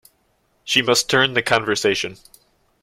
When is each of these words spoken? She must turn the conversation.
She 0.63 0.81
must 0.81 1.11
turn 1.11 1.35
the 1.35 1.43
conversation. 1.43 2.17